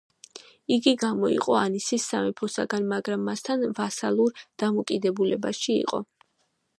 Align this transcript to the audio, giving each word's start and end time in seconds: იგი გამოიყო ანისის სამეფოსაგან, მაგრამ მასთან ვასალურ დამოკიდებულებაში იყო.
იგი 0.75 0.93
გამოიყო 1.01 1.57
ანისის 1.57 2.07
სამეფოსაგან, 2.13 2.87
მაგრამ 2.95 3.27
მასთან 3.29 3.65
ვასალურ 3.81 4.33
დამოკიდებულებაში 4.65 5.73
იყო. 5.83 6.01